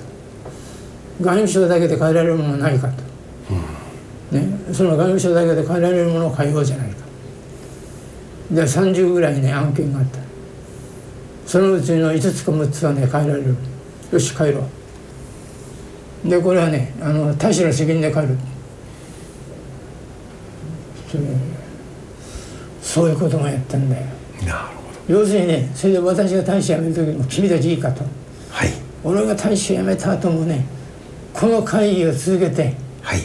[1.21, 6.95] 外務省だけで変えられるものはないかと、ね、その外務省だけで変えられるものを変えようじゃないか。
[8.51, 10.19] で30ぐらいね案件があった。
[11.45, 13.55] そのうちの5つか6つはね変えられる。
[14.11, 14.59] よし帰ろ。
[14.59, 14.80] う
[16.25, 18.37] でこれはねあの大使の責任で帰る。
[22.81, 24.05] そういうこともやったんだよ。
[24.45, 24.57] なる
[25.07, 28.03] ほ要するにねそれで私が大使辞める時も君たちいいかと。
[28.03, 28.09] ど
[28.49, 28.69] はい。
[29.03, 30.65] 俺が大使辞めた後もね
[31.33, 33.21] この会議を続けてはい。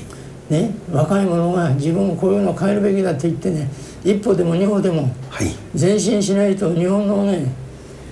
[0.49, 3.69] ね若い者が自分こういうのを変えるべきだって言ってね
[4.05, 5.49] 一歩でも二歩でもはい。
[5.79, 7.53] 前進しないと日本のね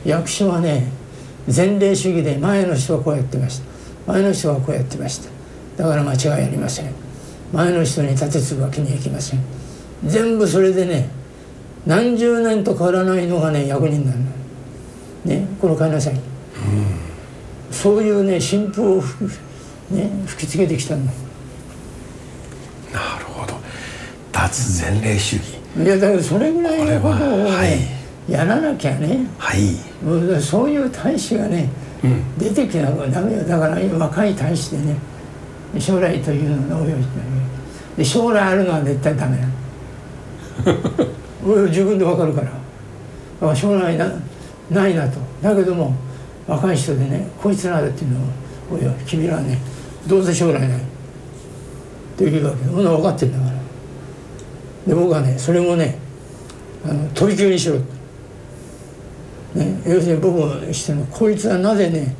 [0.05, 0.91] 役所はね
[1.55, 3.65] 前例主義で前の人はこうやってました
[4.07, 5.31] 前の人はこうやってました。
[5.83, 6.93] だから間違いありません。
[7.53, 9.41] 前の人に立てつくわけにはいきません。
[10.05, 11.09] 全部それでね
[11.87, 14.33] 何十年と変わらないのがね役人なんだ。
[15.25, 16.21] ねこれ変えなさい、
[17.71, 19.31] そういうね新風を吹
[19.91, 21.13] き,、ね、吹きつけてきたんだ。
[22.93, 23.55] なるほど。
[24.33, 25.45] 脱前例主義。
[25.83, 27.79] いやだけどそれぐらいのことをね、ははい。
[28.29, 29.27] やらなきゃね。
[29.39, 29.77] はい。
[30.41, 31.69] そういう大使がね、
[32.05, 32.39] うん。
[32.39, 33.43] 出てきなきゃダメよ。
[33.45, 34.97] だから今若い大使でね
[35.79, 37.09] 将来というのを応用して
[37.97, 39.39] で将来あるのは絶対ダメ。
[41.47, 42.47] 俺は自分で分かるから。
[42.47, 42.53] だ
[43.41, 44.13] から将来な
[44.71, 45.19] ないなと。
[45.43, 45.95] だけども
[46.47, 48.23] 若い人でねこいつらだっていうのを
[48.73, 49.59] 「おい君らはね
[50.07, 50.81] どうせ将来ない」っ
[52.17, 52.65] て言うわけ。
[52.67, 53.53] そんな分かってんだから。
[54.87, 55.99] で僕はねそれもね
[56.85, 57.77] あの飛び級にしろ
[59.55, 62.15] ね、要するに僕がしてのこいつはなぜね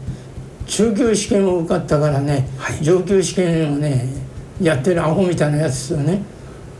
[0.67, 2.83] 中級試験を受かったからね、はい。
[2.83, 4.07] 上級試験をね
[4.61, 6.23] やってるアホみたいなやつとね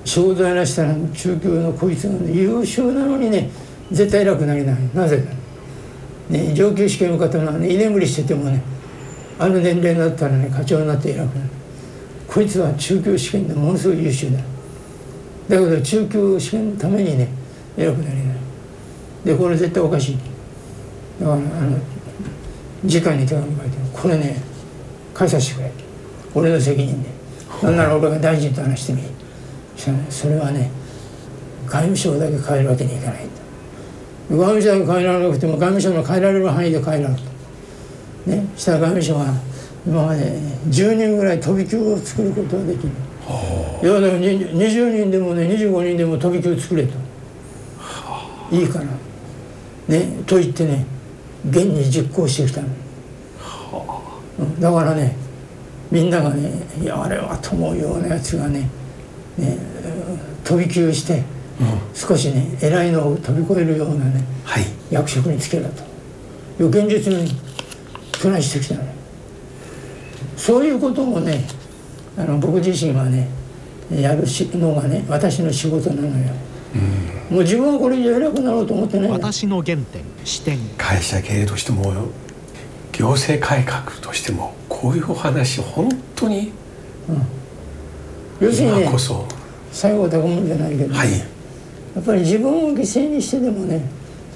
[0.05, 3.51] 仕事やらしたら中級のこいつが、ね、優秀なのにね
[3.91, 8.63] 絶対偉くなれないなぜだ、ね、上級試験を受かったのはね居眠りしててもね
[9.39, 11.51] ある年齢になったらね課長になって偉くなる。
[12.29, 14.39] こいつは中級試験でものすごい優秀だ。
[14.39, 14.45] だ
[15.49, 17.29] けど中級試験のためにね
[17.77, 18.37] 偉くなれない。
[19.25, 20.19] でこれ絶対おかしい
[21.21, 21.79] だからあの
[22.85, 24.43] 直に手紙書いてこれね
[25.15, 25.73] 返させてくれ
[26.35, 27.09] 俺の責任で。
[27.63, 29.03] なんなら俺が大臣と話してみ。
[29.77, 30.71] そそれはね
[31.67, 33.27] 外務省だけ変えるわけにいかない
[34.29, 34.37] と。
[34.37, 37.21] 外務省だけ変えられなくても外務省の変えられる範囲で変えられる
[38.27, 38.31] と。
[38.31, 39.27] ねしたら外務省は
[39.87, 42.91] 今まで10人ぐらい飛び級を作ることができる。
[43.83, 46.95] いやだからに20人でもね25人でも飛び級作れと。
[48.51, 48.85] いいから。
[49.89, 50.87] ねと言ってね
[51.49, 52.69] 現に実行してきたの、
[54.39, 55.17] うんだからね
[55.91, 58.69] みんながねいやあれはと思うようなやつがね
[59.39, 59.57] ね
[60.43, 61.23] 飛び級して
[61.95, 64.65] 少しね偉いのを飛び越えるようなねはい。
[64.91, 65.83] 役職につけろと。
[66.63, 67.31] いう現実に
[68.21, 68.85] プランしてきたの。
[70.37, 71.45] そういうことをね
[72.17, 73.29] あの僕自身はね
[73.91, 76.33] やるしのがね私の仕事なのよ、
[77.35, 80.57] もう自分はこれ以上偉くなろうと思ってない私の原点視点。
[80.79, 81.93] 会社経営としても
[82.93, 86.53] 行政改革としてもこういうお話本当に
[88.39, 89.27] 要するにね今こそ。
[89.73, 91.11] 最後だもんじゃないけど、はい。
[91.11, 91.25] や
[92.01, 93.83] っぱり自分を犠牲にしてでもね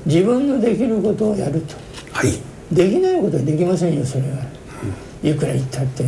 [0.05, 1.77] 自分のできることをやると。
[2.11, 2.33] はい。
[2.75, 4.39] できないことはできませんよそれは、
[5.23, 6.03] いくら言ったって、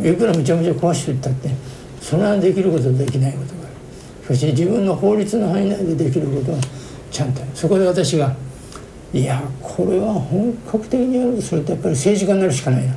[0.00, 0.06] うん。
[0.06, 1.48] いくらむちゃむちゃ壊して言ったって。
[2.02, 3.55] それはできることとできないこと
[4.26, 6.58] そして自分の法律の範囲内でできることは
[7.10, 8.34] ちゃんとそこで私が
[9.12, 12.94] いやこれは本格的にやるとするとやっぱり政治家になるしかないな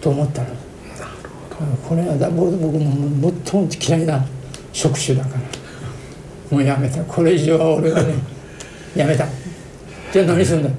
[0.00, 0.48] と思ったの。
[1.86, 4.24] これはだ僕僕の最も嫌いな
[4.72, 5.40] 職種だから。
[6.50, 7.04] もうやめた。
[7.04, 8.14] これ以上は俺はね
[8.96, 9.26] やめた。
[10.12, 10.70] じゃあ何するんだ。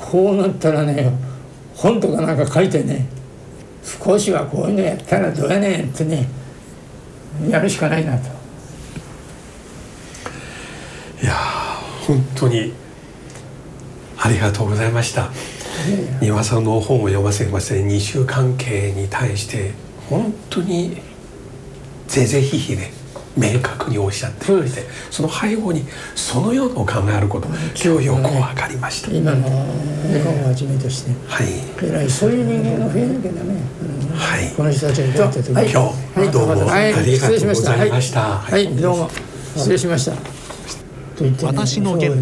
[0.00, 1.12] こうなったらね
[1.76, 3.06] 本とかなんか書いてね
[3.82, 6.26] 少しはこういうのやったらどうやねんってね
[7.48, 8.28] やるしかないなと。
[11.22, 11.34] いや
[12.06, 12.72] 本当に
[14.18, 15.30] ありがとうございました。
[16.20, 19.72] 丹羽さんの本を読ませまして二週関係に対して
[20.08, 21.00] 本当に
[22.06, 22.90] ぜぜひひで
[23.36, 29.10] 明確におっしゃってくれてその背後にそのようなお考えあること今日よく分かりました。
[29.10, 31.48] 今の日本をはじめとしてはい。
[31.82, 34.52] えらいそういう人間が増えなきゃダメ、うんはい。
[34.56, 35.48] この人たちが出会った時。
[35.48, 36.72] に、今日どうも。
[36.72, 38.20] ありがとうございました。
[38.20, 38.76] はい、はい。
[38.76, 39.10] どうも。
[39.56, 40.40] 失礼しました。
[41.20, 42.12] と言ってね私の原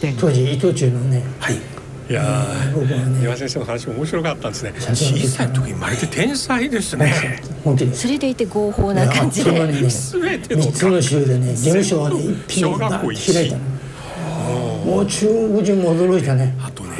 [0.00, 1.71] 点当時伊藤忠のねはい
[2.10, 4.74] いやー僕はね丹羽先生の話面白かったんですね。
[4.78, 7.40] 写真小さい時まれて天才ですね。
[7.64, 9.50] 本気ですそれでいて合法な感じで。
[9.50, 12.16] にね全ての三つの州でね事務所がね
[12.48, 13.32] 小学校一。
[13.32, 13.56] 開いた。
[13.56, 13.62] の
[14.84, 16.54] もう中国人も驚いたね。
[16.60, 16.90] あとね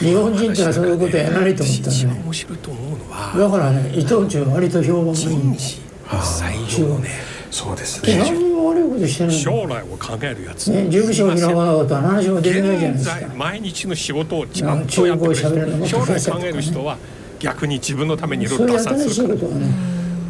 [0.00, 7.10] 日本人ってのはそういうことやらないと思ったね番面白いと思うのはだからね伊藤忠は割と評判がいいんです人事採用のね
[7.50, 8.49] そうですね
[8.94, 10.70] ことしてないの将来を考えるやつ。
[10.70, 13.20] ね、事務所をなかったら話もできないじゃない現ですか。
[13.20, 16.98] 在毎日の仕事をちゃんとやってる人将来考える人は
[17.38, 19.50] 逆に自分のためにいろいろ打算するから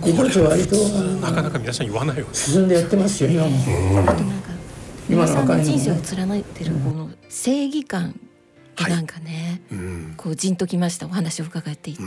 [0.08, 0.76] いことは割と
[1.20, 2.30] なかなか皆さん言わないよね。
[2.32, 3.50] 進んでやってますよ今も。
[5.08, 8.18] 今皆さんのの若い人生を貫いてるこの正義感
[8.76, 10.14] がなんかね、うん。
[10.16, 12.02] こうじんときましたお話を伺っていて、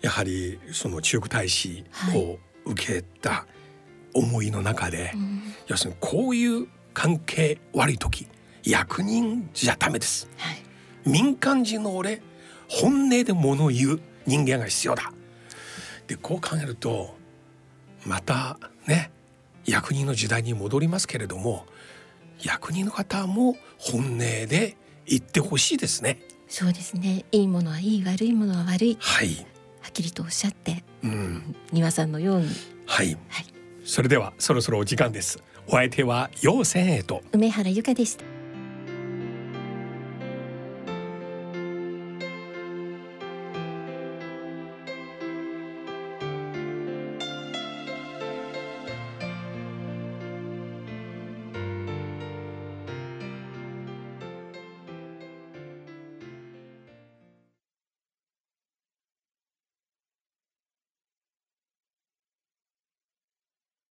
[0.00, 2.18] やはりその中国大使はい。
[2.18, 3.46] を受けた
[4.14, 5.12] 思いの中で、
[5.66, 8.26] 要するにこういう関係悪い時
[8.64, 10.28] 役人じゃダメです。
[10.36, 10.62] はい、
[11.08, 12.22] 民間人の俺
[12.68, 15.12] 本音で物を言う人間が必要だ。
[16.06, 17.16] でこう考えると
[18.04, 19.10] またね
[19.64, 21.66] 役人の時代に戻りますけれども
[22.42, 26.20] 役人の方も本音で言ってほしいですね。
[26.48, 27.26] そうですね。
[27.30, 28.96] いいものはいい悪いものは悪い。
[29.00, 29.34] はい、
[29.80, 32.48] はっきりとおっしゃってうん、丹羽さんのように。
[32.86, 33.06] はい。
[33.28, 33.57] はい
[33.88, 35.42] それではそろそろお時間です。
[35.66, 37.22] お相手は陽線へと。
[37.32, 38.37] 梅原由香でした。